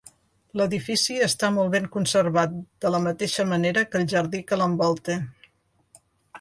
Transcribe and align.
L'edifici 0.61 1.17
està 1.25 1.49
molt 1.57 1.71
ben 1.75 1.85
conservat 1.97 2.57
de 2.85 2.93
la 2.95 3.03
mateixa 3.05 3.47
manera 3.53 3.87
que 3.91 4.03
el 4.03 4.11
jardí 4.17 4.43
que 4.49 4.61
l'envolta. 4.63 5.23